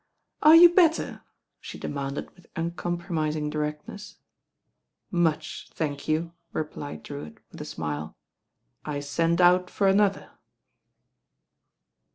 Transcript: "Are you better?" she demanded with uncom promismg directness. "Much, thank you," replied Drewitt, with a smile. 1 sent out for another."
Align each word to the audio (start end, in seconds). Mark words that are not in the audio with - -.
"Are 0.41 0.55
you 0.55 0.73
better?" 0.73 1.21
she 1.59 1.77
demanded 1.77 2.31
with 2.33 2.51
uncom 2.55 2.97
promismg 2.97 3.51
directness. 3.51 4.15
"Much, 5.11 5.69
thank 5.71 6.07
you," 6.07 6.33
replied 6.53 7.03
Drewitt, 7.03 7.37
with 7.51 7.61
a 7.61 7.65
smile. 7.65 8.15
1 8.85 9.03
sent 9.03 9.39
out 9.39 9.69
for 9.69 9.87
another." 9.87 10.31